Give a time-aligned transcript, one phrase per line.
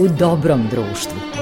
[0.00, 1.39] u dobrom društvu.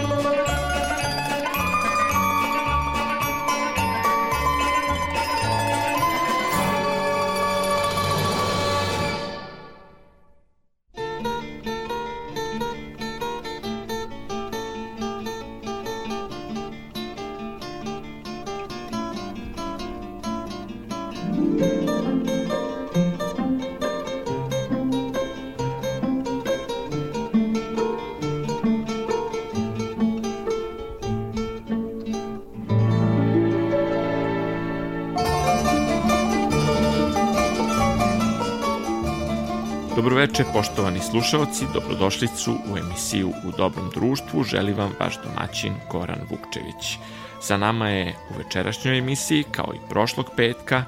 [41.10, 46.98] Slušalci, dobrodošli su u emisiju U dobrom društvu, želi vam vaš domaćin Goran Vukčević.
[47.40, 50.84] Sa nama je u večerašnjoj emisiji, kao i prošlog petka,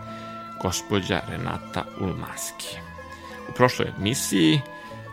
[0.62, 2.77] gospođa Renata Ulmaski.
[3.48, 4.61] U prošloj emisiji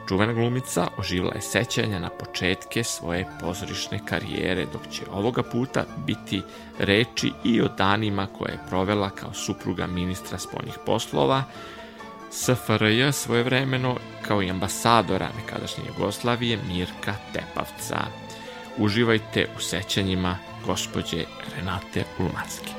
[0.08, 6.42] čuvena glumica oživila je sećanja na početke svoje pozorišne karijere, dok će ovoga puta biti
[6.80, 11.44] reči i o danima koje je provela kao supruga ministra spoljnih poslova,
[12.32, 13.96] SFRJ svojevremeno
[14.28, 17.98] kao i ambasadora nekadašnje Jugoslavije Mirka Tepavca.
[18.78, 21.24] Uživajte u sećanjima gospođe
[21.56, 22.77] Renate Ulmanski.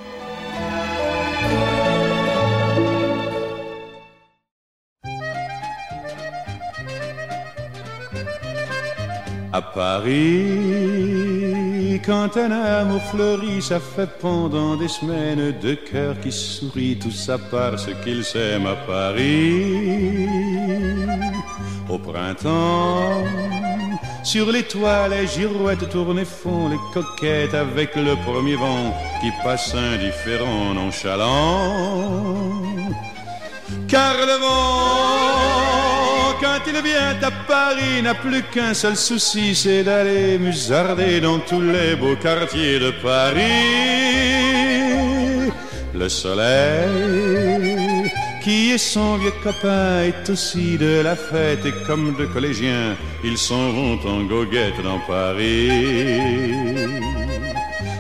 [9.59, 10.15] À Paris,
[12.07, 17.39] quand un amour fleurit, ça fait pendant des semaines deux cœurs qui sourient, tout ça
[17.51, 20.29] parce qu'ils s'aiment à Paris.
[21.89, 23.25] Au printemps,
[24.23, 29.33] sur les toits, les girouettes tournent et font les coquettes avec le premier vent qui
[29.43, 32.53] passe indifférent, nonchalant.
[33.89, 35.68] Car le vent,
[36.69, 41.97] il vient à Paris, n'a plus qu'un seul souci, c'est d'aller musarder dans tous les
[41.97, 43.43] beaux quartiers de Paris.
[45.95, 48.11] Le soleil,
[48.43, 53.39] qui est son vieux copain, est aussi de la fête et comme de collégiens, ils
[53.39, 55.71] s'en vont en goguette dans Paris.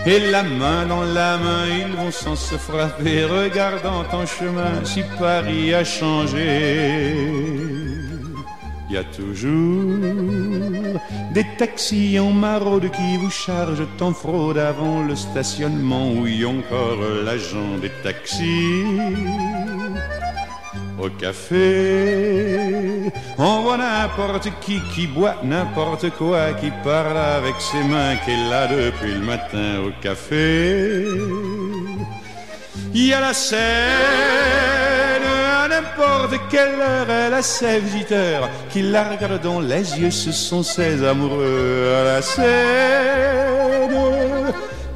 [0.06, 5.02] Et la main dans la main, ils vont sans se frapper, regardant en chemin si
[5.18, 7.77] Paris a changé.
[8.88, 9.98] Il y a toujours
[11.34, 16.10] des taxis en maraude qui vous chargent en fraude avant le stationnement.
[16.12, 18.84] Oui, encore l'agent des taxis.
[20.98, 22.58] Au café,
[23.36, 28.50] on voit n'importe qui qui boit n'importe quoi, qui parle avec ses mains, qui est
[28.50, 31.04] là depuis le matin au café.
[32.94, 33.58] Il y a la scène,
[35.78, 40.62] n'importe quelle heure, elle a ses visiteurs qui la regardent dans les yeux, ce sont
[40.62, 42.48] ses amoureux à la scène.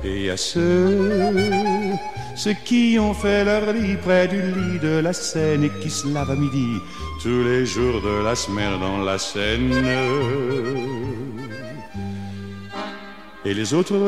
[0.05, 1.99] Et a ceux
[2.35, 6.09] ceux qui ont fait leur lit près du lit de la Seine et qui se
[6.13, 6.81] lavent à midi
[7.23, 9.71] tous les jours de la semaine dans la Seine.
[13.45, 13.99] Et les autres,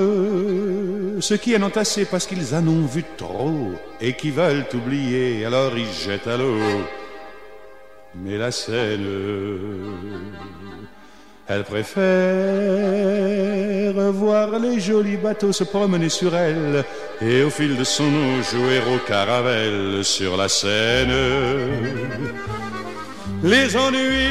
[1.20, 5.44] ceux qui en ont assez parce qu'ils en ont vu trop et qui veulent oublier,
[5.44, 6.56] alors ils jettent à l'eau.
[8.14, 9.04] Mais la Seine,
[11.48, 12.04] elle préfère
[14.12, 16.84] voir les jolis bateaux se promener sur elle
[17.20, 21.12] et au fil de son eau jouer au caravelle sur la Seine.
[23.42, 24.30] Les ennuis,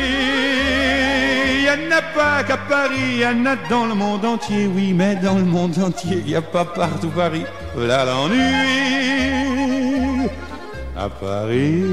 [1.56, 4.94] il n'y en a pas qu'à Paris, y en a dans le monde entier, oui,
[4.94, 7.46] mais dans le monde entier, n'y a pas partout Paris.
[7.78, 8.40] Là l'ennui
[10.96, 11.84] à Paris.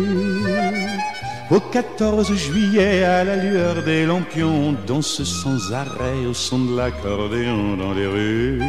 [1.51, 6.77] Au 14 juillet, à la lueur des lampions, on danse sans arrêt au son de
[6.77, 8.63] l'accordéon dans les rues.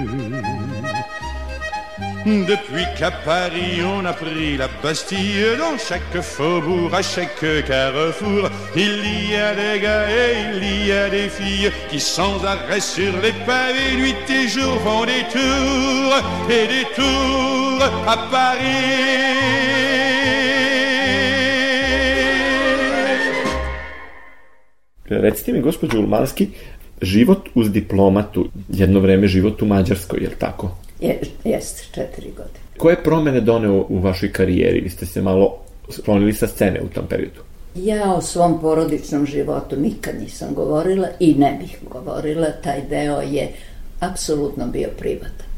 [2.25, 9.31] Depuis qu'à Paris on a pris la Bastille, dans chaque faubourg, à chaque carrefour, il
[9.31, 13.33] y a des gars et il y a des filles qui sans arrêt sur les
[13.45, 19.71] pavés, nuit et jour font des tours et des tours à Paris.
[25.09, 26.07] Recite mi, gospođo
[27.01, 30.77] život uz diplomatu, jedno vreme život u Mađarskoj, je tako?
[31.01, 32.59] Je, jeste, četiri godine.
[32.77, 34.81] Koje promene doneo u vašoj karijeri?
[34.81, 35.57] Vi ste se malo
[35.89, 37.41] sklonili sa scene u tom periodu.
[37.75, 42.47] Ja o svom porodičnom životu nikad nisam govorila i ne bih govorila.
[42.63, 43.51] Taj deo je
[43.99, 45.51] apsolutno bio privatan.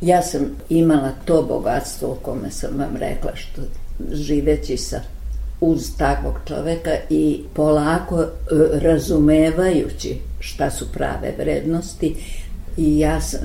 [0.00, 3.62] Ja sam imala to bogatstvo o kome sam vam rekla, što
[4.12, 5.00] živeći sa
[5.60, 8.26] uz takvog čoveka i polako e,
[8.72, 12.14] razumevajući šta su prave vrednosti
[12.76, 13.40] i ja sam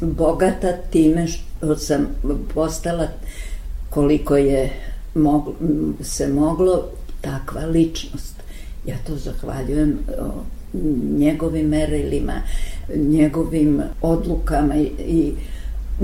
[0.00, 2.06] bogata time što sam
[2.54, 3.08] postala
[3.90, 4.70] koliko je
[5.14, 5.54] moglo,
[6.02, 6.84] se moglo
[7.20, 8.34] takva ličnost.
[8.86, 9.98] Ja to zahvaljujem
[11.18, 12.42] njegovim merilima,
[12.96, 15.32] njegovim odlukama i, i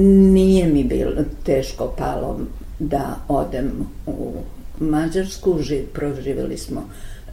[0.02, 2.40] nije mi bilo teško palo
[2.78, 3.70] da odem
[4.06, 4.32] u
[4.81, 6.84] Mađarsku, živ, proživjeli smo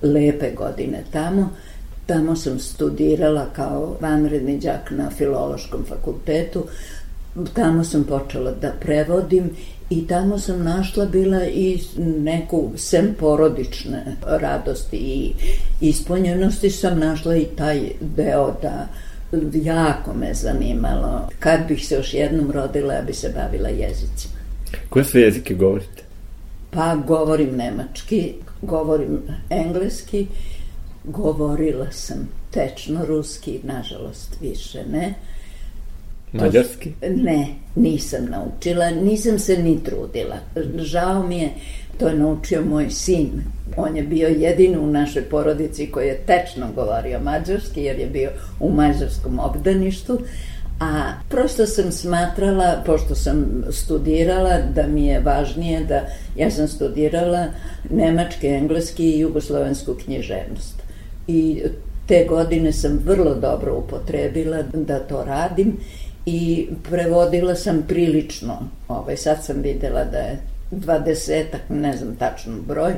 [0.01, 1.49] lepe godine tamo.
[2.05, 6.63] Tamo sam studirala kao vanredni đak na filološkom fakultetu.
[7.53, 9.49] Tamo sam počela da prevodim
[9.89, 15.33] i tamo sam našla bila i neku, sem porodične radosti i
[15.81, 18.87] ispunjenosti, sam našla i taj deo da
[19.53, 21.29] jako me zanimalo.
[21.39, 24.35] Kad bih se još jednom rodila, ja bi se bavila jezicima.
[24.89, 26.03] Koje sve jezike govorite?
[26.71, 29.19] Pa govorim nemački, govorim
[29.49, 30.27] engleski,
[31.07, 35.13] govorila sam tečno ruski, nažalost više ne.
[36.31, 36.93] Mađarski?
[37.15, 40.37] Ne, nisam naučila, nisam se ni trudila.
[40.77, 41.49] Žao mi je,
[41.99, 43.29] to je naučio moj sin.
[43.77, 48.29] On je bio jedini u našoj porodici koji je tečno govorio mađarski, jer je bio
[48.59, 50.19] u mađarskom obdaništu,
[50.79, 56.01] A prosto sam smatrala, pošto sam studirala, da mi je važnije da
[56.35, 57.45] ja sam studirala
[57.89, 60.84] nemački, engleski i jugoslovensku književnost.
[61.27, 61.61] I
[62.07, 65.77] te godine sam vrlo dobro upotrebila da to radim
[66.25, 68.57] i prevodila sam prilično.
[68.87, 70.37] Ovaj, sad sam videla da je
[70.71, 72.93] dvadesetak, ne znam tačno broj,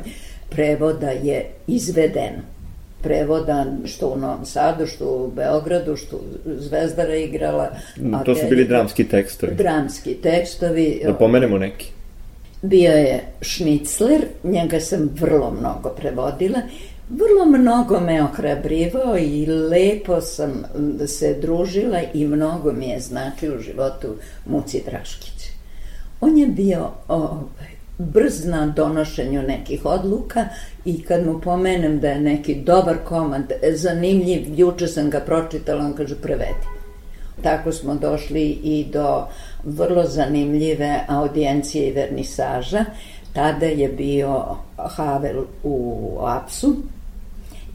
[0.50, 2.58] prevoda je izvedeno
[3.04, 7.70] prevoda što u Novom Sadu, što u Beogradu, što Zvezdara igrala.
[8.14, 9.56] A to su bili dramski tekstovi.
[9.56, 11.02] Dramski tekstovi.
[11.06, 11.92] Da pomenemo neki.
[12.62, 16.60] Bio je Šnicler, njega sam vrlo mnogo prevodila.
[17.10, 20.64] Vrlo mnogo me ohrabrivao i lepo sam
[21.08, 24.08] se družila i mnogo mi je značio u životu
[24.46, 25.50] Muci Draškić.
[26.22, 30.46] On je bio ovaj, brz na donošenju nekih odluka
[30.86, 35.94] i kad mu pomenem da je neki dobar komad, zanimljiv, juče sam ga pročitala, on
[35.94, 36.68] kaže prevedi.
[37.44, 39.28] Tako smo došli i do
[39.64, 42.86] vrlo zanimljive audijencije i vernisaža.
[43.34, 44.46] Tada je bio
[44.78, 46.76] Havel u Apsu,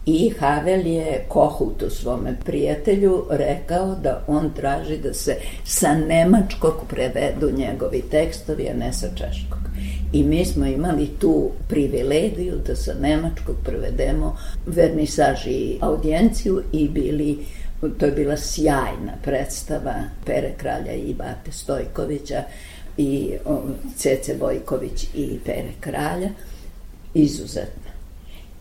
[0.07, 7.51] I Havel je Kohutu svome prijatelju rekao da on traži da se sa nemačkog prevedu
[7.51, 9.59] njegovi tekstovi, a ne sa češkog.
[10.13, 17.39] I mi smo imali tu privilegiju da sa nemačkog prevedemo vernisaž i audijenciju i bili
[17.99, 19.95] to je bila sjajna predstava
[20.25, 22.43] Pere Kralja i Bate Stojkovića
[22.97, 23.33] i
[23.97, 26.29] Cece Vojković i Pere Kralja
[27.15, 27.82] izuzetno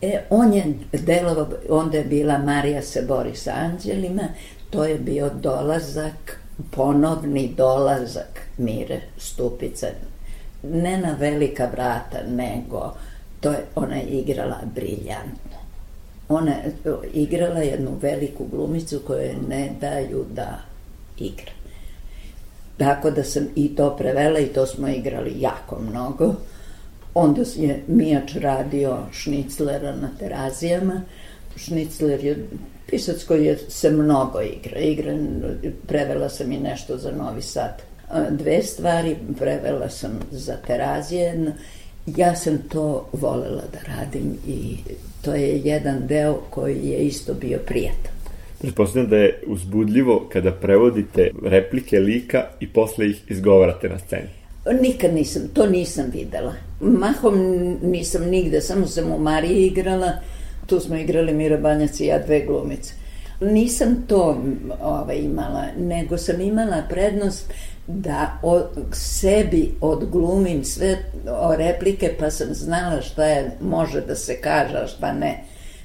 [0.02, 4.22] E, on je delovao, onda je bila Marija se bori sa anđelima,
[4.70, 6.40] to je bio dolazak,
[6.70, 9.92] ponovni dolazak Mire Stupice,
[10.62, 12.94] ne na velika vrata, nego
[13.40, 15.58] to je, ona je igrala briljantno.
[16.28, 16.72] Ona je
[17.12, 20.58] igrala jednu veliku glumicu koju ne daju da
[21.18, 21.52] igra.
[22.76, 26.34] Tako da sam i to prevela i to smo igrali jako mnogo.
[27.14, 31.02] Onda je Mijač radio Šniclera na terazijama.
[31.56, 32.46] Šnicler je
[32.86, 34.80] pisac koji je, se mnogo igra.
[34.80, 35.18] igra.
[35.86, 37.82] Prevela sam i nešto za Novi Sad.
[38.30, 41.52] Dve stvari prevela sam za terazije.
[42.06, 44.76] Ja sam to volela da radim i
[45.22, 48.12] to je jedan deo koji je isto bio prijatan.
[48.60, 54.41] Pretpostavljam da je uzbudljivo kada prevodite replike lika i posle ih izgovarate na sceni.
[54.70, 56.54] Nikad nisam, to nisam videla.
[56.80, 57.36] Mahom
[57.82, 60.12] nisam nigde, samo sam u Mariji igrala,
[60.66, 62.94] tu smo igrali Mira Banjac i ja dve glumice.
[63.40, 64.42] Nisam to
[64.82, 67.52] ovaj, imala, nego sam imala prednost
[67.86, 74.40] da o sebi odglumim sve o replike, pa sam znala šta je, može da se
[74.40, 75.44] kaže, a šta ne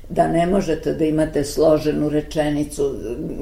[0.10, 2.96] da ne možete da imate složenu rečenicu,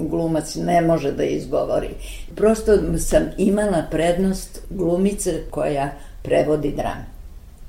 [0.10, 1.90] glumac ne može da izgovori.
[2.36, 5.92] Prosto sam imala prednost glumice koja
[6.24, 7.06] prevodi dram.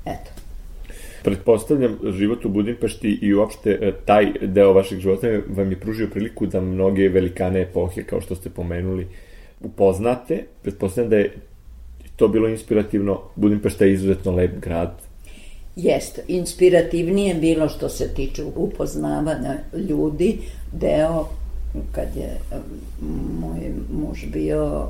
[0.05, 0.31] Eto.
[1.23, 6.45] Pretpostavljam, život u Budimpešti i uopšte e, taj deo vašeg života vam je pružio priliku
[6.45, 9.07] da mnoge velikane epohe, kao što ste pomenuli,
[9.61, 10.43] upoznate.
[10.61, 11.33] Pretpostavljam da je
[12.15, 13.21] to bilo inspirativno.
[13.35, 15.06] Budimpešta je izuzetno lep grad,
[15.77, 19.57] Jeste, inspirativnije bilo što se tiče upoznavanja
[19.89, 20.39] ljudi,
[20.71, 21.27] deo
[21.91, 22.37] kad je
[23.39, 24.87] moj muž bio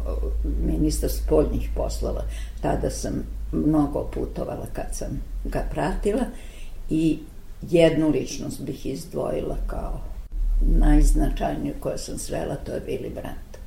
[0.65, 2.21] ministar spoljnih poslova,
[2.61, 6.23] tada sam mnogo putovala kad sam ga pratila
[6.89, 7.17] i
[7.69, 10.01] jednu ličnost bih izdvojila kao
[10.79, 13.57] najznačajniju koju sam srela, to je Willy Brandt.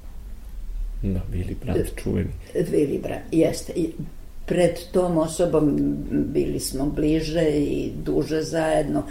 [1.02, 2.30] Da, Willy Brandt, čuveni.
[2.54, 3.72] Willy Brandt, jeste.
[4.50, 5.76] Pred tom osobom
[6.10, 9.02] bili smo bliže i duže zajedno.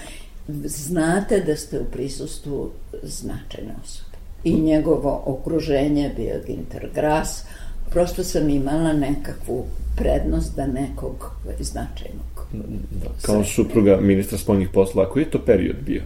[0.66, 2.72] Znate da ste u prisustvu
[3.04, 4.18] značajne osobe.
[4.44, 7.44] I njegovo okruženje bio Ginter Grass.
[7.90, 9.66] Prosto sam imala nekakvu
[9.98, 12.48] prednost da nekog značajnog.
[12.92, 16.02] Da, kao supruga ministra spoljnih poslova, koji je to period bio?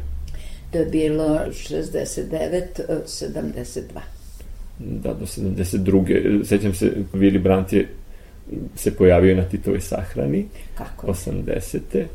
[0.71, 2.63] To je bilo 69,
[3.05, 3.81] 72.
[4.79, 6.43] Da, do 72.
[6.45, 7.87] Sećam se, Willy Brandt je
[8.75, 10.45] se pojavio na Titovoj sahrani.
[10.77, 11.07] Kako?
[11.07, 12.05] 80.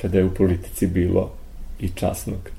[0.00, 1.32] Kada je u politici bilo
[1.80, 2.50] i časnog.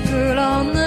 [0.00, 0.85] the girl on the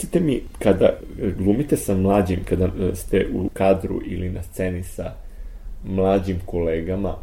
[0.00, 0.98] Recite mi, kada
[1.38, 5.12] glumite sa mlađim, kada e, ste u kadru ili na sceni sa
[5.84, 7.16] mlađim kolegama,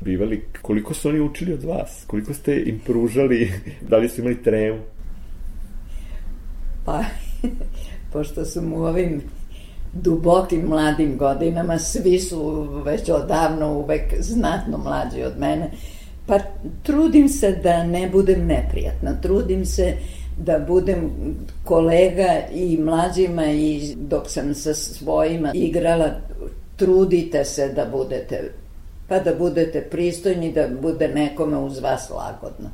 [0.00, 2.04] bivali, koliko su oni učili od vas?
[2.06, 3.52] Koliko ste im pružali?
[3.90, 4.78] Da li su imali tremu?
[6.84, 7.04] Pa,
[8.12, 9.22] pošto sam u ovim
[9.92, 15.70] dubokim mladim godinama, svi su već odavno uvek znatno mlađi od mene,
[16.26, 16.38] pa
[16.82, 19.96] trudim se da ne budem neprijatna, trudim se
[20.36, 21.10] da budem
[21.64, 26.10] kolega i mlađima i dok sam sa svojima igrala,
[26.76, 28.50] trudite se da budete
[29.08, 32.70] pa da budete pristojni, da bude nekome uz vas lagodno.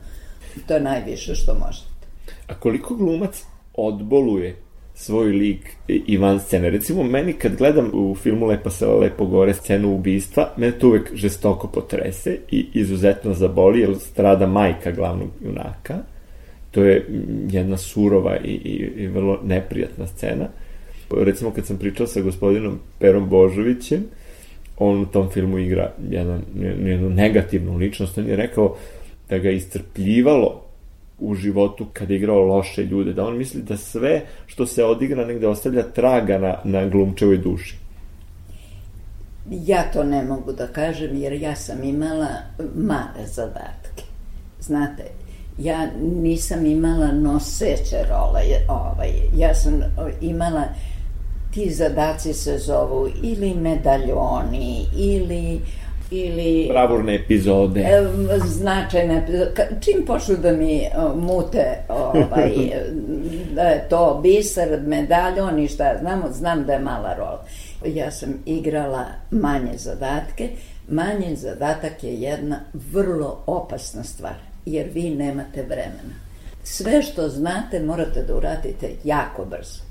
[0.66, 2.06] To je najviše što možete.
[2.46, 4.56] A koliko glumac odboluje
[4.94, 6.70] svoj lik i van scene.
[6.70, 11.14] Recimo, meni kad gledam u filmu Lepa sela, Lepo gore scenu ubistva, mene to uvek
[11.14, 15.98] žestoko potrese i izuzetno zaboli, jer strada majka glavnog junaka.
[16.70, 17.06] To je
[17.50, 20.48] jedna surova i, i, i vrlo neprijatna scena.
[21.10, 24.04] Recimo, kad sam pričao sa gospodinom Perom Božovićem,
[24.78, 26.42] on u tom filmu igra jedan,
[26.84, 28.76] jednu negativnu ličnost, on je rekao
[29.28, 30.62] da ga istrpljivalo
[31.18, 35.26] u životu kada je igrao loše ljude, da on misli da sve što se odigra
[35.26, 37.76] negde ostavlja traga na, na glumčevoj duši.
[39.50, 42.28] Ja to ne mogu da kažem jer ja sam imala
[42.74, 44.02] male zadatke.
[44.60, 45.02] Znate,
[45.60, 49.82] ja nisam imala noseće role, ovaj, ja sam
[50.20, 50.64] imala
[51.54, 55.60] ti zadaci se zovu ili medaljoni ili
[56.10, 58.04] ili bravurne epizode.
[58.46, 59.68] Značajne epizode.
[59.80, 60.82] Čim počnu da mi
[61.14, 62.52] mute ovaj,
[63.56, 67.44] da je to biser, medaljon i šta znamo, znam da je mala rola.
[67.84, 70.48] Ja sam igrala manje zadatke.
[70.88, 72.60] Manje zadatak je jedna
[72.92, 76.14] vrlo opasna stvar jer vi nemate vremena
[76.64, 79.90] sve što znate morate da uradite jako brzo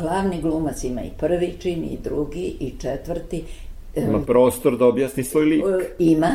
[0.00, 3.44] glavni glumac ima i prvi čin, i drugi, i četvrti.
[3.96, 5.64] Ima prostor da objasni svoj lik.
[5.64, 6.30] E, ima.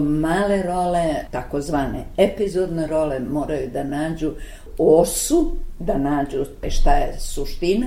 [0.00, 4.32] Male role, takozvane epizodne role, moraju da nađu
[4.78, 7.86] osu, da nađu šta je suština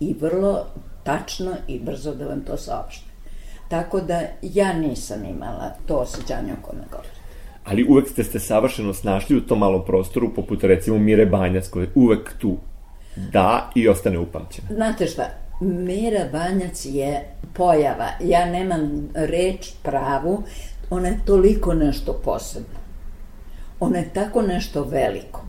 [0.00, 0.66] i vrlo
[1.02, 3.10] tačno i brzo da vam to saopšte.
[3.68, 7.13] Tako da ja nisam imala to osjećanje o kome govorim.
[7.64, 11.82] Ali uvek ste se savršeno snašli u tom malom prostoru, poput recimo Mire Banjac, koja
[11.82, 12.56] je uvek tu
[13.32, 14.68] da i ostane upamćena.
[14.74, 17.24] Znate šta, Mira Banjac je
[17.54, 18.08] pojava.
[18.20, 20.42] Ja nemam reč pravu,
[20.90, 22.78] ona je toliko nešto posebno.
[23.80, 25.44] Ona je tako nešto veliko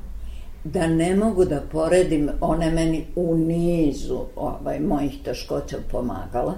[0.64, 6.54] da ne mogu da poredim, ona meni u nizu ovaj, mojih teškoća pomagala.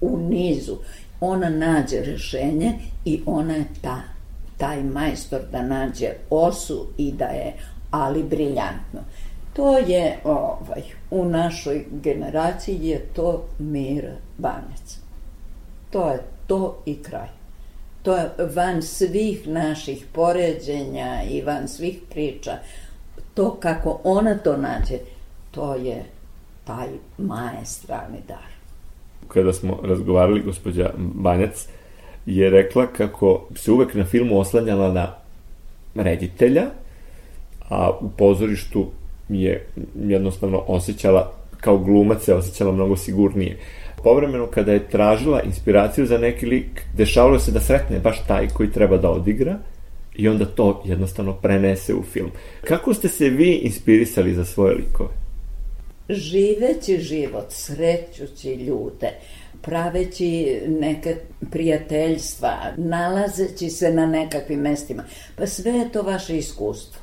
[0.00, 0.76] U nizu.
[1.20, 2.72] Ona nađe rešenje
[3.04, 4.00] i ona je ta,
[4.56, 7.52] taj majstor da nađe osu i da je,
[7.90, 9.00] ali briljantno.
[9.52, 14.98] To je, ovaj, u našoj generaciji je to Mira Banjac.
[15.90, 17.28] To je to i kraj.
[18.02, 22.58] To je van svih naših poređenja i van svih priča.
[23.34, 24.98] To kako ona to nađe,
[25.50, 26.04] to je
[26.64, 26.88] taj
[27.18, 28.56] maestralni dar.
[29.28, 31.68] Kada smo razgovarali, gospođa Banjac
[32.26, 35.14] je rekla kako se uvek na filmu oslanjala na
[35.94, 36.64] reditelja,
[37.68, 38.86] a u pozorištu
[39.28, 39.66] je
[40.08, 43.58] jednostavno osjećala, kao glumac se osjećala mnogo sigurnije.
[44.04, 48.72] Povremeno kada je tražila inspiraciju za neki lik, dešavalo se da sretne baš taj koji
[48.72, 49.58] treba da odigra
[50.16, 52.30] i onda to jednostavno prenese u film.
[52.64, 55.10] Kako ste se vi inspirisali za svoje likove?
[56.08, 59.10] Živeći život, srećući ljude,
[59.66, 61.16] praveći neke
[61.50, 65.04] prijateljstva, nalazeći se na nekakvim mestima.
[65.36, 67.02] Pa sve je to vaše iskustvo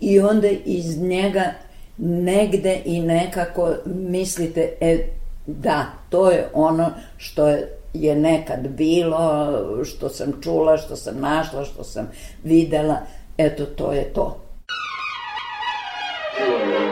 [0.00, 1.52] i onda iz njega
[1.98, 4.98] negde i nekako mislite, e,
[5.46, 9.52] da, to je ono što je, je nekad bilo,
[9.84, 12.10] što sam čula, što sam našla, što sam
[12.44, 12.96] videla,
[13.38, 14.38] eto, to je to.
[16.38, 16.91] Everybody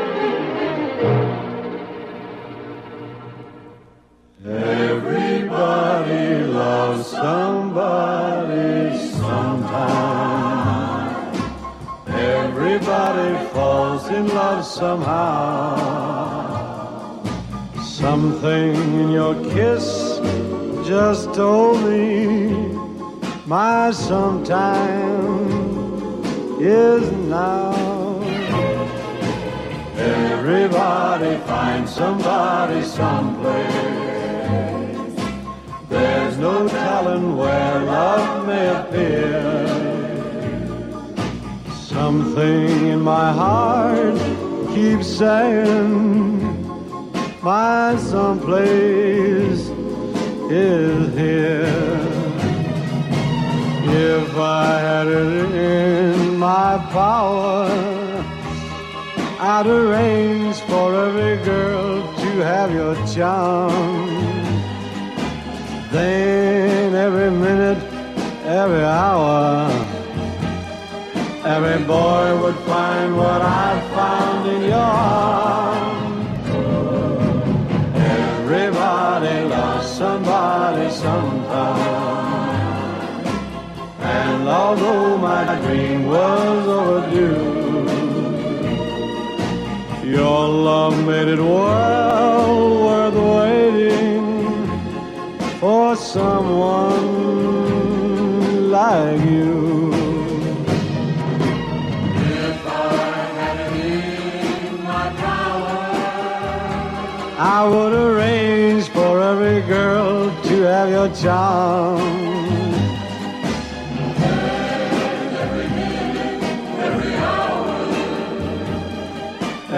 [14.13, 16.11] in love somehow.
[17.83, 20.19] Something in your kiss
[20.87, 22.57] just told me
[23.47, 25.41] my sometime
[26.61, 28.21] is now.
[29.97, 34.11] Everybody finds somebody someplace.
[35.89, 39.90] There's no telling where love may appear.
[41.91, 44.17] Something in my heart
[44.73, 46.39] keeps saying
[47.43, 49.67] my someplace
[50.49, 51.99] is here.
[53.91, 57.67] If I had it in my power,
[59.41, 64.07] I'd arrange for every girl to have your charm.
[65.91, 67.83] Then every minute,
[68.45, 69.60] every hour,
[71.91, 76.49] boy would find what I've found in your arms.
[77.95, 82.23] Everybody lost somebody sometime.
[84.01, 87.89] And although my dream was overdue,
[90.19, 94.25] your love made it well worth waiting
[95.61, 97.07] for someone
[98.71, 99.20] like
[107.61, 112.01] I would arrange for every girl to have your charm.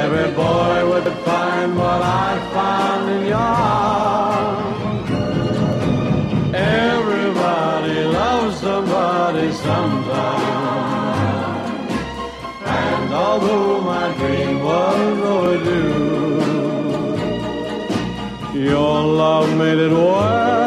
[0.03, 3.72] Every boy would find what I found in your
[18.63, 20.62] your love made it well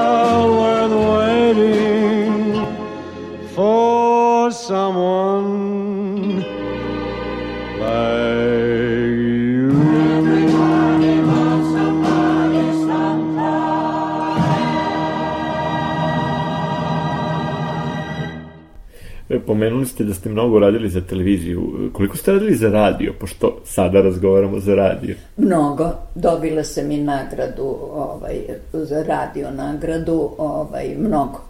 [19.47, 21.89] Pomenuli ste da ste mnogo radili za televiziju.
[21.93, 25.15] Koliko ste radili za radio, pošto sada razgovaramo za radio?
[25.37, 25.91] Mnogo.
[26.15, 28.35] Dobila sam i nagradu, ovaj,
[28.73, 31.41] za radio nagradu, ovaj, mnogo.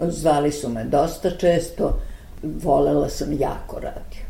[0.00, 1.98] Zvali su me dosta često,
[2.42, 4.26] volela sam jako radio.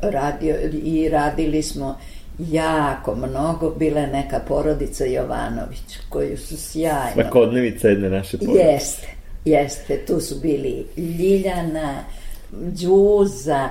[0.00, 1.98] Radio i radili smo
[2.38, 7.12] jako mnogo, bila je neka porodica Jovanović, koju su sjajno...
[7.14, 8.64] Svakodnevica jedne naše porodice.
[8.64, 9.08] Jeste,
[9.44, 12.04] jeste, tu su bili Ljiljana,
[12.52, 13.68] Đuza,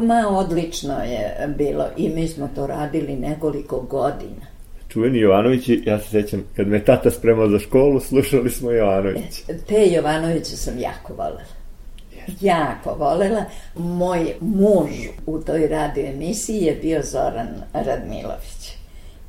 [0.00, 4.46] ma odlično je bilo i mi smo to radili nekoliko godina.
[4.88, 9.42] Čuveni Jovanovići, ja se sećam, kad me tata spremao za školu, slušali smo Jovanović.
[9.68, 11.40] Te Jovanovića sam jako volela.
[12.40, 13.44] Jako volela.
[13.76, 14.90] Moj muž
[15.26, 18.76] u toj radio emisiji je bio Zoran Radmilović.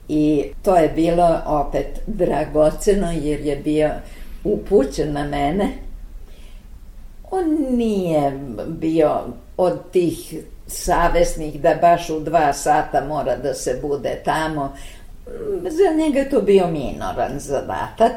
[0.07, 3.89] I to je bilo opet dragoceno jer je bio
[4.43, 5.69] upućen na mene.
[7.31, 9.19] On nije bio
[9.57, 10.35] od tih
[10.67, 14.73] savesnih da baš u dva sata mora da se bude tamo.
[15.61, 18.11] Za njega je to bio minoran zadatak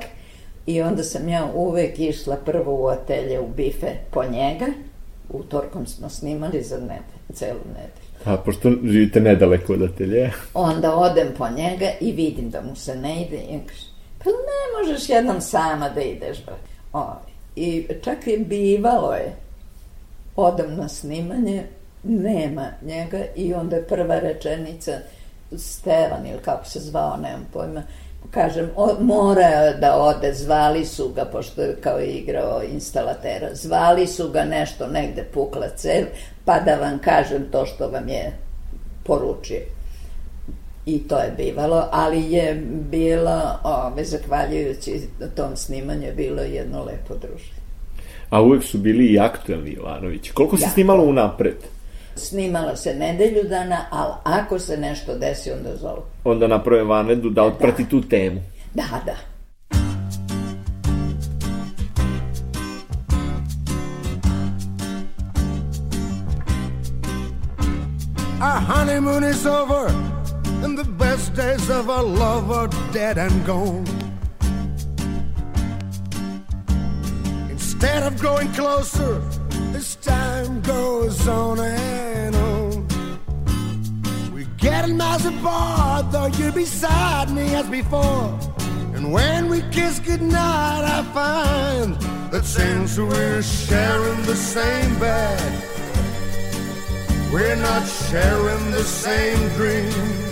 [0.66, 4.66] i onda sam ja uvek išla prvo u atelje u bife po njega.
[5.31, 8.09] Utorkom smo snimali za nedelju, celu nedelju.
[8.25, 10.31] A, pošto živite nedaleko od atelje.
[10.55, 13.87] Onda odem po njega i vidim da mu se ne ide i on kaže,
[14.18, 16.38] pa ne možeš jednom sama da ideš.
[16.92, 17.12] O,
[17.61, 19.37] I čak i bivalo je,
[20.37, 21.64] odem na snimanje,
[22.03, 24.92] nema njega i onda je prva rečenica
[25.57, 27.83] Stevan ili kako se zvao, nemam pojma,
[28.31, 34.31] kažem, o, mora da ode, zvali su ga, pošto je kao igrao instalatera, zvali su
[34.31, 36.05] ga nešto negde pukla cev,
[36.44, 38.33] pa da vam kažem to što vam je
[39.05, 39.78] poručio.
[40.88, 42.55] I to je bivalo, ali je
[42.90, 45.01] bilo, ove, zahvaljujući
[45.35, 47.59] tom snimanju, je bilo jedno lepo druženje.
[48.31, 50.31] A uvek su bili i aktuelni Jovanović.
[50.31, 50.72] Koliko se Jako.
[50.72, 51.57] snimalo unapred?
[52.16, 56.03] Snimalo se nedelju dana, ali ako se nešto desi, onda zovu.
[56.24, 58.40] Onda naprave vanedu da otprati tu temu.
[58.74, 59.16] Da, da.
[68.40, 69.88] Our honeymoon is over,
[70.62, 73.87] and the best days of our love are dead and gone.
[77.51, 79.23] Instead of growing closer,
[79.75, 82.88] as time goes on and on,
[84.33, 88.38] we're getting miles apart, though you're beside me as before.
[88.94, 91.94] And when we kiss goodnight, I find
[92.33, 95.64] that since we're sharing the same bed,
[97.33, 100.28] we're not sharing the same dreams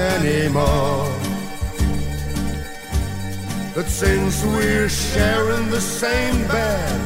[0.00, 1.12] anymore.
[3.74, 7.00] But since we're sharing the same bed,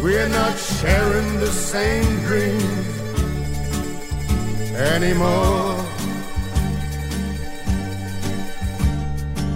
[0.00, 2.88] we're not sharing the same dreams
[4.74, 5.76] anymore.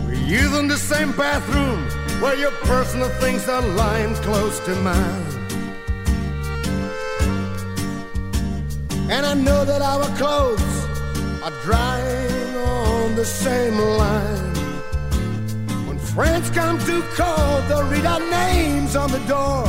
[0.09, 1.81] We use in the same bathroom
[2.21, 5.27] where your personal things are lying close to mine.
[9.11, 10.82] And I know that our clothes
[11.43, 14.55] are drying on the same line.
[15.89, 19.65] When friends come to call, they'll read our names on the door.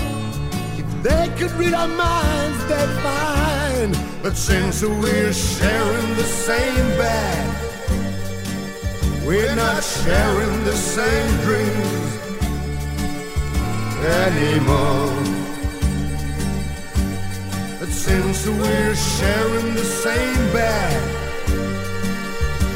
[0.77, 7.55] If they could read our minds, they'd find that since we're sharing the same bed,
[9.25, 12.13] we're not sharing the same dreams
[14.21, 15.23] anymore.
[17.79, 21.22] But since we're sharing the same bed,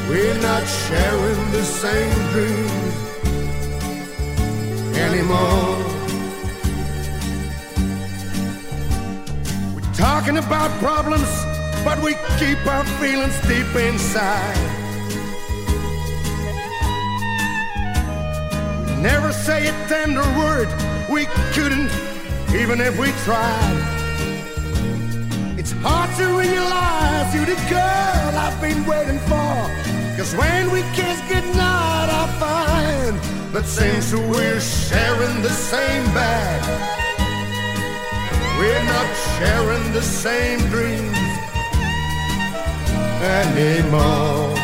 [0.08, 2.98] we're not sharing the same dreams
[4.96, 5.76] anymore.
[9.74, 11.28] We're talking about problems,
[11.84, 14.56] but we keep our feelings deep inside.
[18.86, 20.68] We never say a tender word,
[21.10, 21.90] we couldn't,
[22.54, 23.96] even if we tried.
[25.58, 29.97] It's hard to realize you're the girl I've been waiting for.
[30.18, 33.16] Cause when we kiss goodnight, I find
[33.54, 36.60] that since we're sharing the same bed,
[38.58, 41.16] we're not sharing the same dreams
[43.22, 44.56] anymore.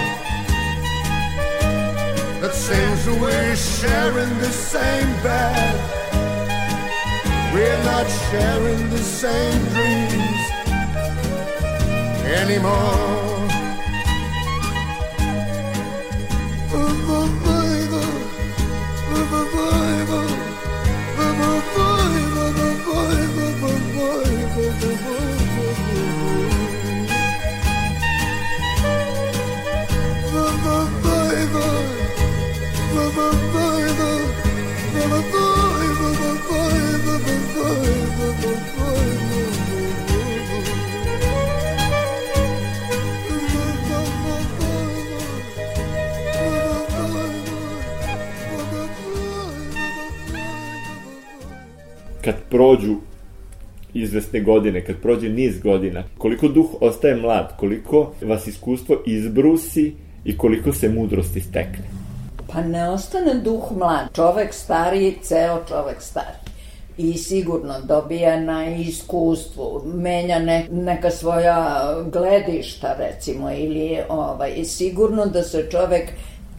[2.40, 5.74] That since we're sharing the same bed,
[7.54, 10.40] we're not sharing the same dreams
[12.42, 13.33] anymore.
[33.54, 33.83] Bye.
[52.24, 52.96] Kad prođu
[53.94, 60.38] izvesne godine, kad prođe niz godina, koliko duh ostaje mlad, koliko vas iskustvo izbrusi i
[60.38, 61.84] koliko se mudrosti stekne?
[62.52, 64.08] Pa ne ostane duh mlad.
[64.14, 66.44] Čovek stariji, ceo čovek stari.
[66.98, 75.42] I sigurno dobija na iskustvu, menja ne, neka svoja gledišta recimo ili ovaj, sigurno da
[75.42, 76.10] se čovek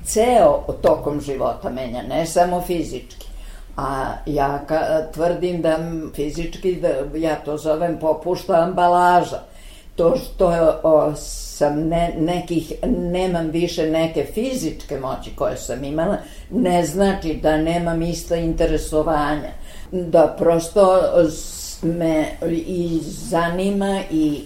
[0.03, 3.27] ceo tokom života menja, ne samo fizički.
[3.77, 5.79] A ja ka, tvrdim da
[6.15, 9.39] fizički, da ja to zovem popušta ambalaža.
[9.95, 10.47] To što
[10.83, 16.17] o, sam ne, nekih, nemam više neke fizičke moći koje sam imala,
[16.51, 19.51] ne znači da nemam ista interesovanja.
[19.91, 21.01] Da prosto
[21.81, 24.41] me i zanima i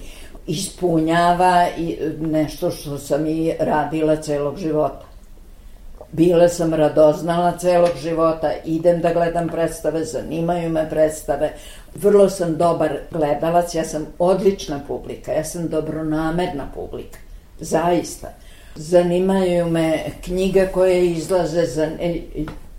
[0.47, 5.09] ispunjava i nešto što sam i radila celog života.
[6.12, 11.54] Bila sam radoznala celog života, idem da gledam predstave, zanimaju me predstave.
[11.95, 17.19] Vrlo sam dobar gledalac, ja sam odlična publika, ja sam dobronamerna publika.
[17.60, 18.28] Zaista.
[18.76, 22.22] Zanimaju me knjige koje izlaze, za, e,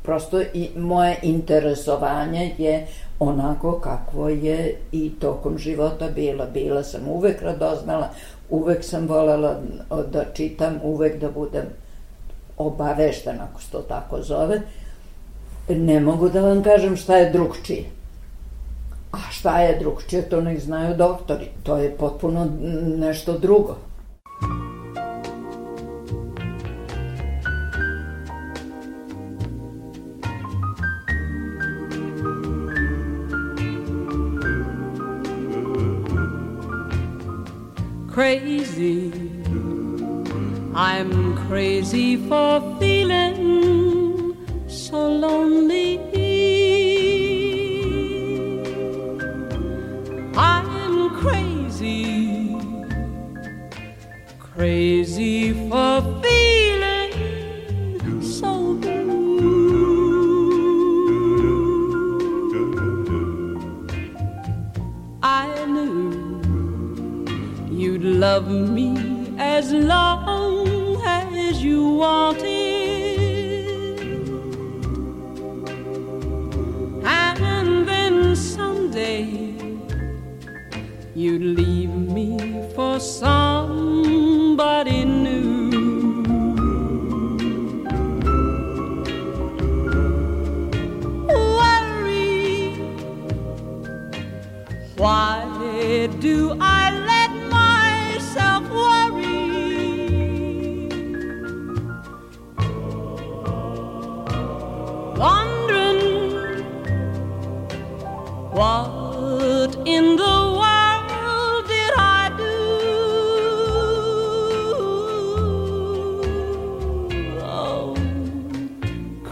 [0.02, 2.86] prosto i moje interesovanje je
[3.18, 6.46] onako kakvo je i tokom života bila.
[6.46, 8.08] Bila sam uvek radoznala,
[8.50, 9.60] uvek sam volela
[10.12, 11.64] da čitam, uvek da budem
[12.66, 14.60] obavešten, ako se to tako zove,
[15.68, 17.84] ne mogu da vam kažem šta je drugčije.
[19.12, 21.48] A šta je drugčije, to nek znaju doktori.
[21.62, 22.48] To je potpuno
[22.98, 23.76] nešto drugo.
[41.50, 42.89] Crazy for feeling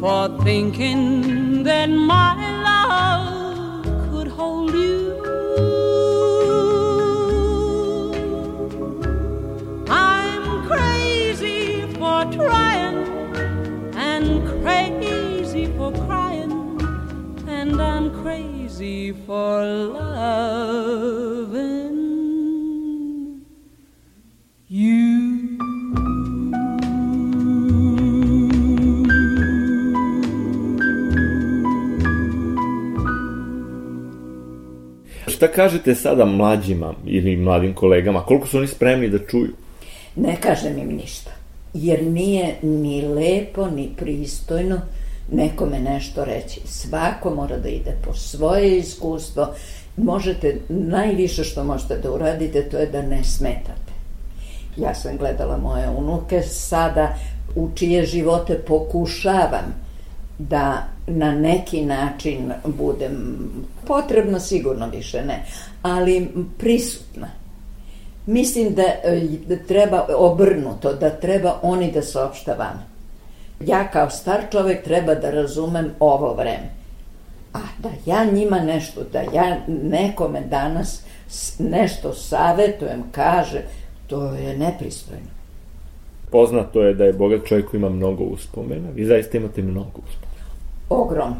[0.00, 2.39] for thinking that my
[35.40, 38.22] Šta kažete sada mlađima ili mladim kolegama?
[38.22, 39.52] Koliko su oni spremni da čuju?
[40.16, 41.30] Ne kažem im ništa,
[41.74, 44.80] jer nije ni lepo, ni pristojno
[45.32, 46.60] nekome nešto reći.
[46.64, 49.48] Svako mora da ide po svoje iskustvo.
[49.96, 53.92] Možete, najviše što možete da uradite, to je da ne smetate.
[54.76, 57.16] Ja sam gledala moje unuke, sada
[57.56, 59.74] u čije živote pokušavam
[60.38, 63.48] da na neki način budem
[63.86, 65.44] potrebno sigurno više ne,
[65.82, 67.28] ali prisutna.
[68.26, 68.82] Mislim da,
[69.46, 72.82] da treba obrnuto, da treba oni da saopšta vama.
[73.66, 76.70] Ja kao star čovek treba da razumem ovo vreme.
[77.52, 81.02] A da ja njima nešto, da ja nekome danas
[81.58, 83.62] nešto savetujem, kaže,
[84.06, 85.30] to je nepristojno.
[86.30, 88.88] Poznato je da je bogat čovjek koji ima mnogo uspomena.
[88.94, 90.29] Vi zaista imate mnogo uspomena.
[90.90, 91.36] Ogromno.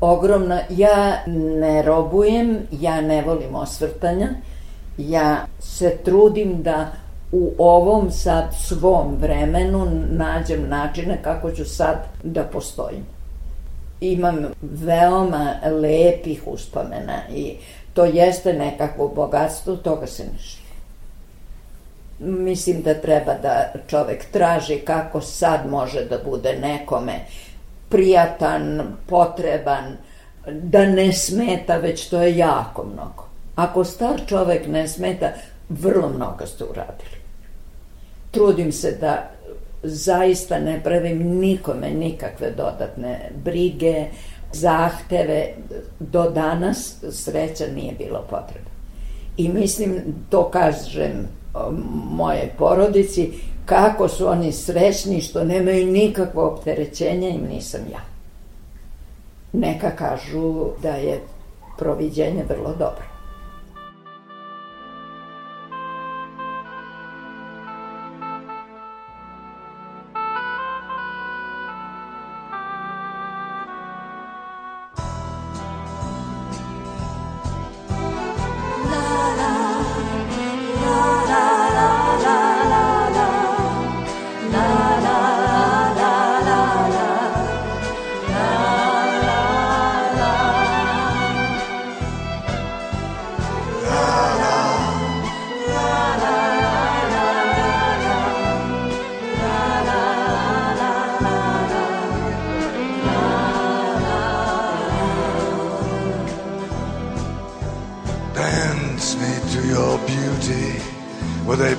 [0.00, 0.58] Ogromno.
[0.70, 4.28] Ja ne robujem, ja ne volim osvrtanja,
[4.98, 6.86] ja se trudim da
[7.32, 13.04] u ovom sad svom vremenu nađem načine kako ću sad da postojim.
[14.00, 17.56] Imam veoma lepih uspomena i
[17.94, 20.66] to jeste nekakvo bogatstvo, toga se ne širi.
[22.18, 27.12] Mislim da treba da čovek traži kako sad može da bude nekome
[27.88, 29.96] prijatan, potreban,
[30.52, 33.26] da ne smeta, već to je jako mnogo.
[33.56, 35.30] Ako star čovek ne smeta,
[35.68, 37.16] vrlo mnogo ste uradili.
[38.30, 39.30] Trudim se da
[39.82, 44.04] zaista ne pravim nikome nikakve dodatne brige,
[44.52, 45.48] zahteve.
[46.00, 48.70] Do danas sreća nije bilo potreba.
[49.36, 51.28] I mislim, to kažem
[52.10, 53.32] moje porodici,
[53.66, 58.00] kako su oni srećni što nemaju nikakvo opterećenje im nisam ja.
[59.52, 61.20] Neka kažu da je
[61.78, 63.15] proviđenje vrlo dobro.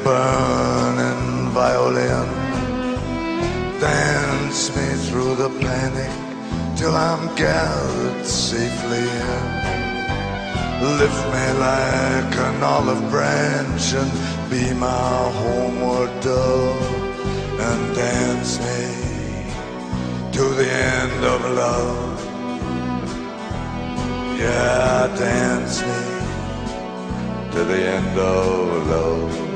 [0.07, 2.29] Burning violin.
[3.79, 6.13] Dance me through the panic
[6.77, 9.45] till I'm gathered safely in.
[11.01, 14.11] Lift me like an olive branch and
[14.51, 16.93] be my homeward dove
[17.67, 18.83] and dance me
[20.35, 22.17] to the end of love.
[24.43, 26.01] Yeah, dance me
[27.53, 29.46] to the end of love.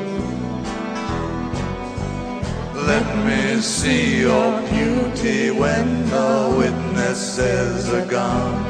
[2.91, 8.63] Let me see your beauty when the witnesses are gone.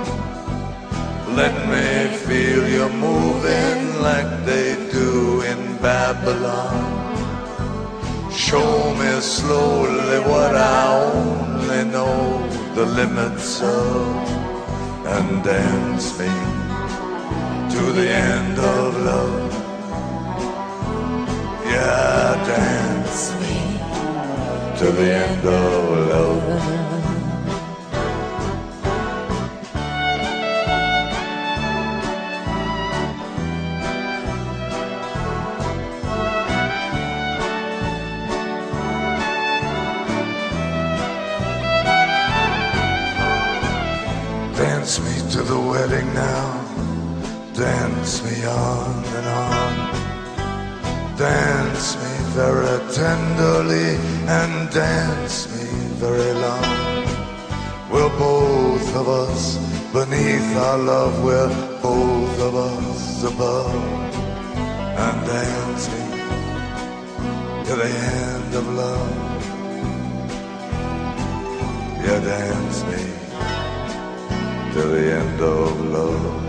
[1.42, 6.78] Let me feel you moving like they do in Babylon.
[8.32, 10.82] Show me slowly what I
[11.16, 14.06] only know the limits of,
[15.16, 16.34] and dance me
[17.74, 19.52] to the end of love.
[21.66, 23.41] Yeah, dance
[24.82, 26.42] to the end of love.
[44.58, 47.54] Dance me to the wedding now.
[47.54, 49.74] Dance me on and on.
[51.18, 53.96] Dance me very tenderly
[54.28, 55.68] and dance me
[56.00, 56.64] very long.
[57.92, 59.58] We're both of us
[59.92, 61.24] beneath our love.
[61.24, 61.50] We're
[61.82, 63.76] both of us above.
[65.04, 66.04] And dance me
[67.66, 69.42] to the end of love.
[72.06, 73.04] Yeah, dance me
[74.74, 76.42] to the end of love.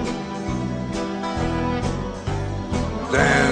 [3.13, 3.52] Dance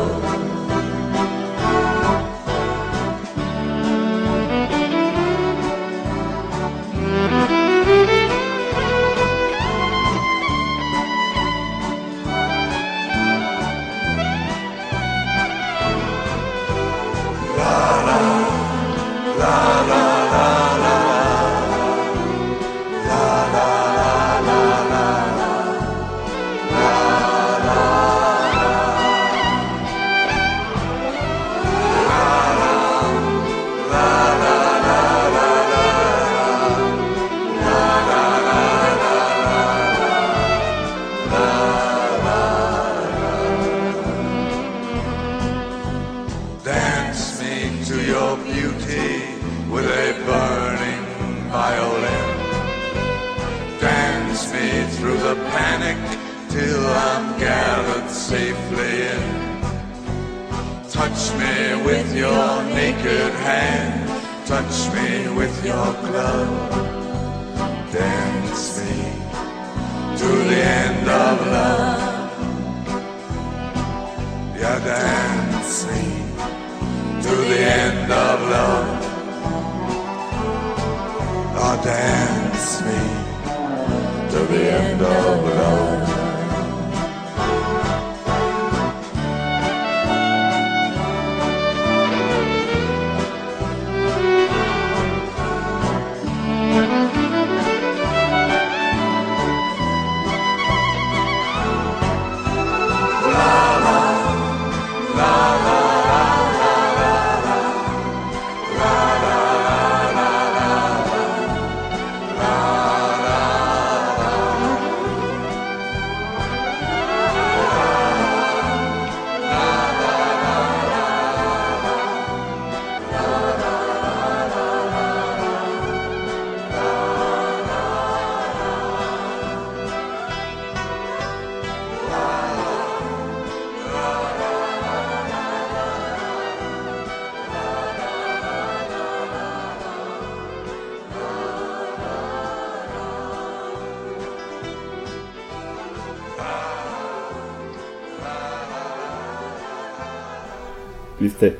[151.21, 151.53] Vi ste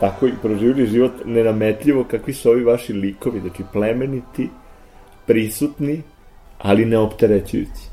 [0.00, 4.48] tako i proživili život nenametljivo kakvi su ovi vaši likovi, znači plemeniti,
[5.26, 6.02] prisutni,
[6.58, 7.92] ali neopterećujući.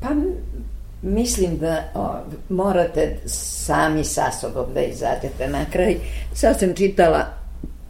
[0.00, 0.08] Pa
[1.02, 2.14] mislim da o,
[2.48, 5.96] morate sami sa sobom da izađete na kraj.
[6.34, 7.43] Sad sam čitala,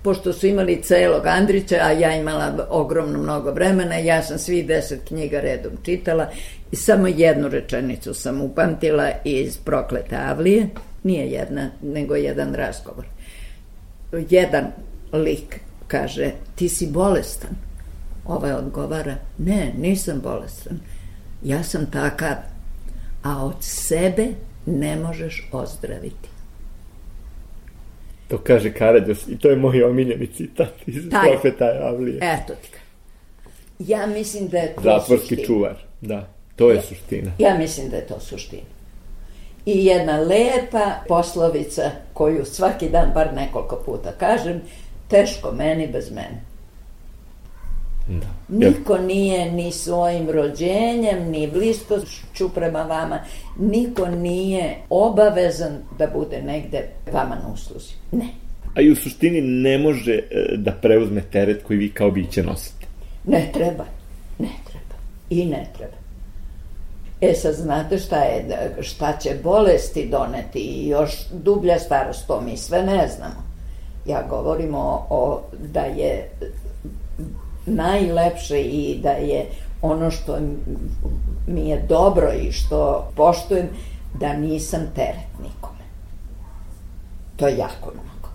[0.05, 5.09] pošto su imali celog Andrića, a ja imala ogromno mnogo vremena, ja sam svi deset
[5.09, 6.31] knjiga redom čitala
[6.73, 10.69] i samo jednu rečenicu sam upamtila iz Proklete Avlije,
[11.03, 13.05] nije jedna, nego jedan razgovor.
[14.31, 14.65] Jedan
[15.13, 17.51] lik kaže, ti si bolestan.
[18.27, 20.81] Ovaj odgovara, ne, nisam bolestan.
[21.43, 22.37] Ja sam takav,
[23.23, 24.27] a od sebe
[24.67, 26.34] ne možeš ozdraviti.
[28.29, 31.31] To kaže Karađos i to je moj omiljeni citat iz Taj.
[31.31, 32.17] Profeta Avlije.
[32.17, 32.79] Eto ti ga.
[33.79, 35.47] Ja mislim da je to Zatvorski suština.
[35.47, 36.29] čuvar, da.
[36.57, 37.31] To je suština.
[37.39, 38.63] Ja mislim da je to suština.
[39.67, 44.61] I jedna lepa poslovica koju svaki dan bar nekoliko puta kažem,
[45.09, 46.54] teško meni bez mene.
[48.09, 48.27] Da.
[48.49, 53.19] Niko nije ni svojim rođenjem, ni bliskošću prema vama,
[53.59, 57.93] niko nije obavezan da bude negde vama na usluzi.
[58.13, 58.29] Ne.
[58.75, 60.23] A i u suštini ne može e,
[60.57, 62.87] da preuzme teret koji vi kao biće nosite.
[63.25, 63.85] Ne treba.
[64.39, 64.95] Ne treba.
[65.31, 65.97] I ne treba.
[67.21, 72.41] E sad znate šta je, da- šta će bolesti doneti i još dublja starost, to
[72.41, 73.45] mi sve ne znamo.
[74.07, 75.43] Ja govorim o, o
[75.73, 76.31] da je
[77.67, 79.47] najlepše i da je
[79.83, 80.39] ono što
[81.47, 83.69] mi je dobro i što poštujem,
[84.21, 85.85] da nisam teret nikome.
[87.37, 88.29] To je jako mnogo.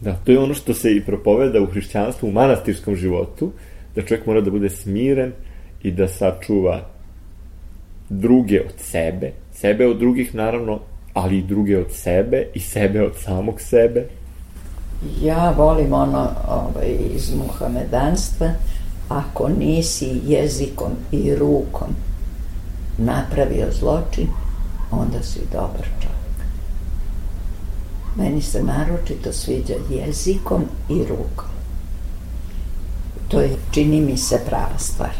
[0.00, 3.52] Da, to je ono što se i propoveda u hrišćanstvu, u manastirskom životu,
[3.94, 5.32] da čovjek mora da bude smiren
[5.82, 6.80] i da sačuva
[8.08, 10.80] druge od sebe, sebe od drugih naravno,
[11.12, 14.06] ali i druge od sebe i sebe od samog sebe.
[15.22, 18.48] Ja volim ono ovaj, iz muhamedanstva,
[19.08, 21.88] ako nisi jezikom i rukom
[22.98, 24.28] napravio zločin,
[24.90, 26.20] onda si dobar čovjek.
[28.16, 31.50] Meni se naročito sviđa jezikom i rukom.
[33.28, 35.10] To je, čini mi se, prava stvar.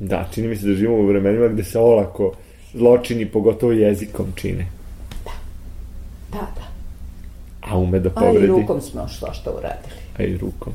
[0.00, 2.32] Da, čini mi se da živimo u vremenima gde se olako
[2.74, 4.66] zločini, pogotovo jezikom, čine.
[6.32, 6.61] Da, da.
[7.70, 8.46] A ume da A i povredi.
[8.46, 9.94] rukom smo što što uradili.
[10.18, 10.72] A i rukom.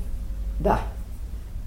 [0.59, 0.77] Da.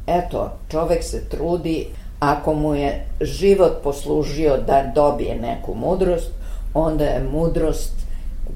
[0.06, 1.86] Eto, čovek se trudi,
[2.20, 6.30] ako mu je život poslužio da dobije neku mudrost,
[6.74, 7.92] onda je mudrost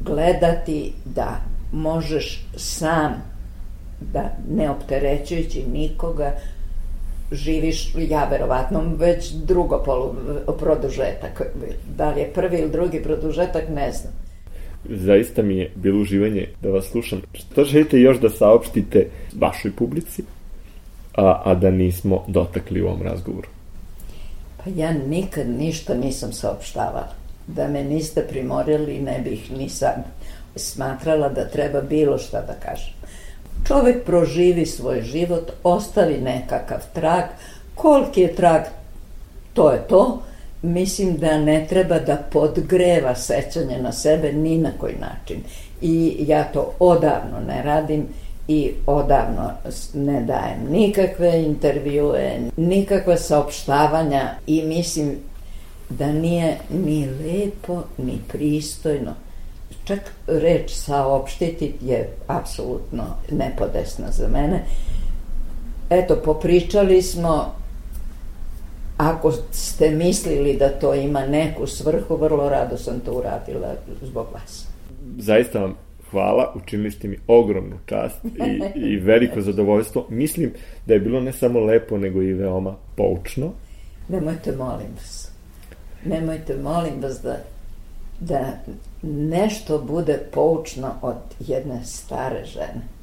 [0.04, 1.36] gledati da
[1.72, 3.12] možeš sam,
[4.00, 6.32] da ne opterećujući nikoga,
[7.32, 10.14] živiš, ja verovatno već drugo polu,
[10.58, 11.42] produžetak,
[11.96, 14.12] da li je prvi ili drugi produžetak, ne znam.
[14.88, 17.22] Zaista mi je bilo uživanje da vas slušam.
[17.32, 19.06] Što želite još da saopštite
[19.38, 20.22] vašoj publici,
[21.14, 23.48] a, a da nismo dotakli u ovom razgovoru?
[24.64, 27.08] Pa ja nikad ništa nisam saopštavala.
[27.46, 30.04] Da me niste primorili, ne bih ni sad
[30.56, 32.94] smatrala da treba bilo šta da kažem.
[33.68, 37.24] Čovek proživi svoj život, ostavi nekakav trag,
[37.74, 38.62] koliki je trag,
[39.52, 40.22] to je to.
[40.64, 45.40] Mislim da ne treba da podgreva sećanje na sebe ni na koji način.
[45.82, 48.06] I ja to odavno ne radim
[48.48, 49.50] i odavno
[49.94, 55.16] ne dajem nikakve intervjue, nikakve saopštavanja i mislim
[55.88, 59.14] da nije ni lepo, ni pristojno.
[59.84, 64.64] Čak reč saopštiti je apsolutno nepodesna za mene.
[65.90, 67.54] Eto, popričali smo,
[68.96, 74.66] ako ste mislili da to ima neku svrhu, vrlo rado sam to uradila zbog vas.
[75.18, 75.74] Zaista vam
[76.10, 80.06] hvala, učinili ste mi ogromnu čast i, i veliko zadovoljstvo.
[80.08, 80.52] Mislim
[80.86, 83.52] da je bilo ne samo lepo, nego i veoma poučno.
[84.08, 85.30] Nemojte, molim vas.
[86.04, 87.36] Nemojte, molim vas da,
[88.20, 88.58] da
[89.02, 92.93] nešto bude poučno od jedne stare žene.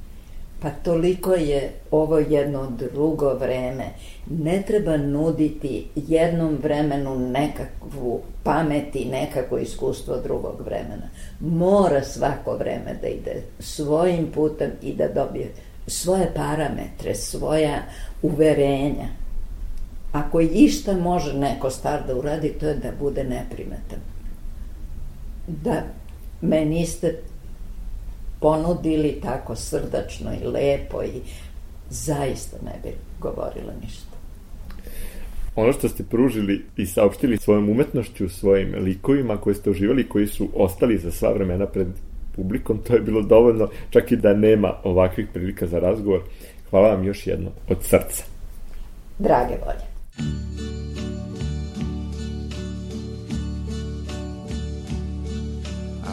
[0.62, 3.86] Pa toliko je ovo jedno drugo vreme.
[4.30, 11.10] Ne treba nuditi jednom vremenu nekakvu pamet i nekako iskustvo drugog vremena.
[11.40, 15.52] Mora svako vreme da ide svojim putem i da dobije
[15.88, 17.84] svoje parametre, svoja
[18.22, 19.08] uverenja.
[20.12, 24.00] Ako išta može neko star da uradi, to je da bude neprimetan.
[25.48, 25.84] Da
[26.42, 27.18] me niste
[28.42, 31.22] ponudili tako srdačno i lepo i
[31.90, 34.12] zaista ne bi govorila ništa.
[35.56, 40.50] Ono što ste pružili i saopštili svojom umetnošću, svojim likovima koje ste uživali, koji su
[40.56, 41.88] ostali za sva vremena pred
[42.36, 46.22] publikom, to je bilo dovoljno, čak i da nema ovakvih prilika za razgovor.
[46.70, 48.24] Hvala vam još jedno od srca.
[49.20, 49.92] Drage volje.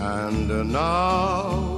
[0.00, 1.77] And now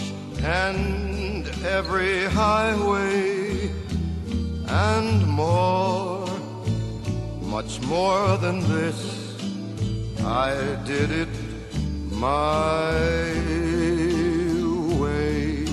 [0.43, 3.69] and every highway
[4.67, 6.27] and more,
[7.41, 9.39] much more than this.
[10.23, 11.29] I did it
[12.09, 12.91] my
[14.99, 15.65] way.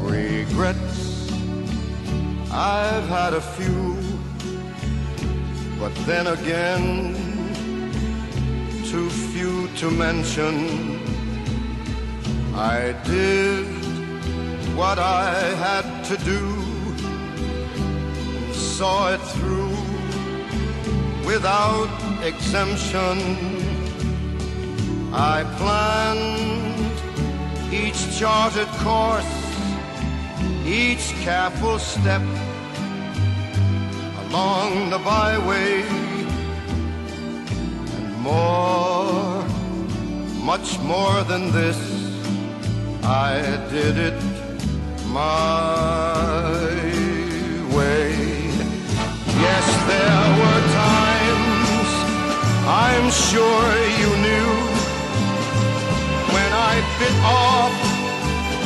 [0.00, 1.30] Regrets,
[2.50, 3.96] I've had a few,
[5.78, 7.14] but then again,
[8.86, 11.11] too few to mention.
[12.54, 13.66] I did
[14.76, 16.42] what I had to do,
[18.52, 19.74] saw it through
[21.24, 21.88] without
[22.22, 23.16] exemption.
[25.14, 26.92] I planned
[27.72, 29.34] each charted course,
[30.66, 32.22] each careful step
[34.26, 35.82] along the byway,
[37.96, 39.42] and more,
[40.44, 42.01] much more than this,
[43.04, 44.14] I did it
[45.08, 46.14] my
[47.74, 48.14] way.
[49.42, 51.90] Yes, there were times
[52.64, 53.66] I'm sure
[54.00, 54.52] you knew
[56.32, 57.74] when I bit off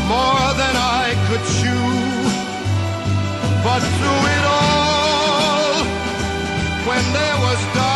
[0.07, 1.89] more than I could chew.
[3.65, 5.85] But through it all,
[6.87, 7.96] when there was doubt,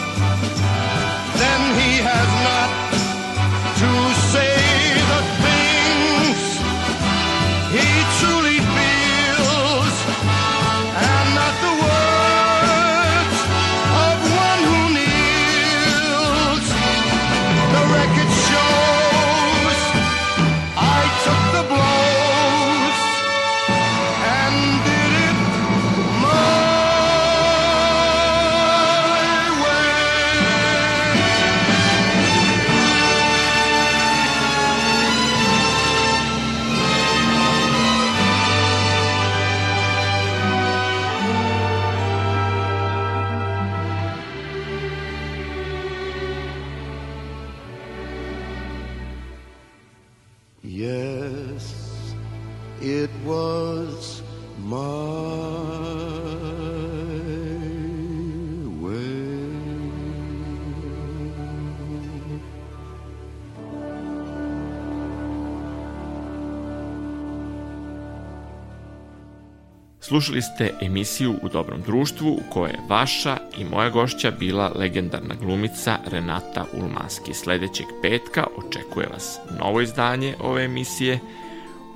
[70.11, 75.35] Slušali ste emisiju U dobrom društvu u kojoj je vaša i moja gošća bila legendarna
[75.35, 77.33] glumica Renata Ulmanski.
[77.33, 81.19] Sledećeg petka očekuje vas novo izdanje ove emisije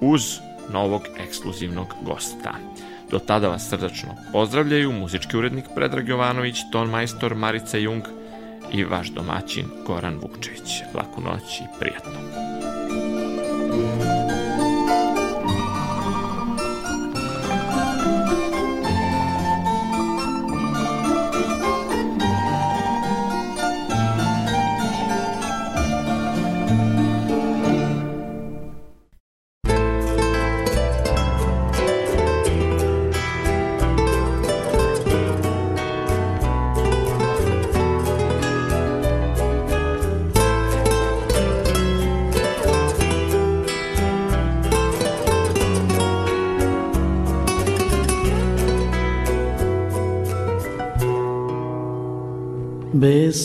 [0.01, 0.21] uz
[0.73, 2.53] novog ekskluzivnog gosta.
[3.11, 8.03] Do tada vas srdačno pozdravljaju muzički urednik Predrag Jovanović, ton majstor Marica Jung
[8.71, 10.81] i vaš domaćin Goran Vukčević.
[10.93, 12.11] Laku noć i prijatno.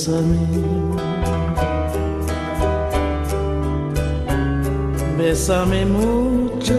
[0.00, 0.48] Bésame.
[5.18, 6.74] Bésame mucho.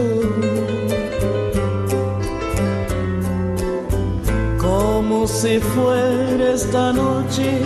[4.58, 7.62] Como si fuera esta noche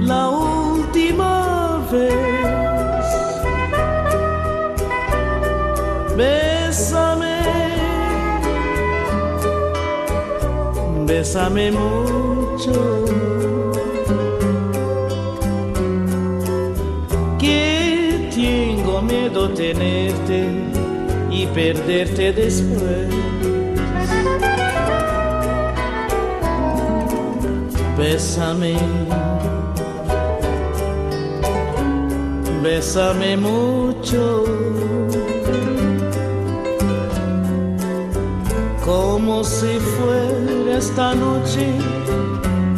[0.00, 3.06] la última vez.
[6.16, 7.38] Bésame.
[11.06, 13.05] Bésame mucho.
[19.28, 20.48] Miedo tenerte
[21.30, 23.08] y perderte después.
[27.98, 28.76] Bésame,
[32.62, 34.44] bésame mucho,
[38.84, 41.74] como si fuera esta noche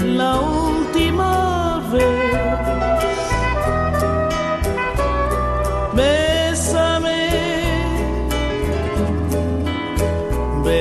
[0.06, 0.57] la última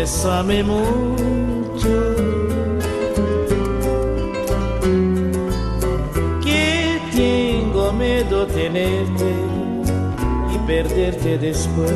[0.07, 1.95] bésame mucho.
[6.41, 9.31] Que tengo miedo tenerte
[10.53, 11.91] y perderte después.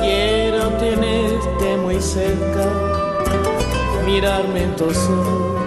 [0.00, 2.66] Quiero tenerte muy cerca,
[4.04, 5.62] mirarme en tus ojos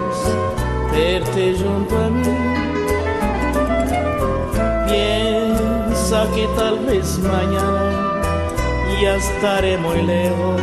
[0.92, 2.35] verte junto a mí.
[6.34, 8.20] Que tal vez mañana
[9.00, 10.60] ya estaré muy lejos,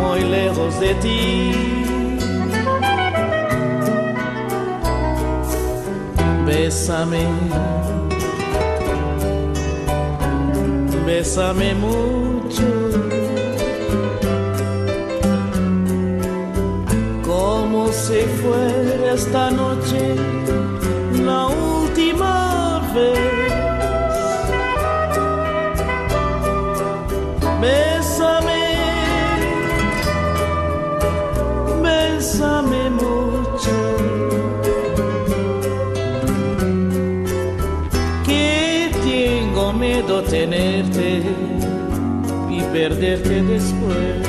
[0.00, 1.52] muy lejos de ti.
[6.46, 7.26] Bésame,
[11.06, 13.00] bésame mucho.
[17.70, 20.16] como si fuera esta noche
[42.90, 44.19] perderte después.